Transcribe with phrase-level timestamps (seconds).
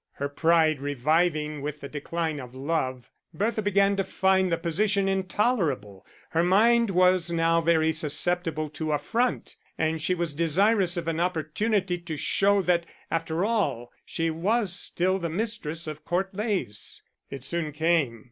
[0.13, 6.07] Her pride reviving with the decline of love, Bertha began to find the position intolerable;
[6.31, 11.99] her mind was now very susceptible to affront, and she was desirous of an opportunity
[11.99, 17.03] to show that after all she was still the mistress of Court Leys.
[17.29, 18.19] It soon came.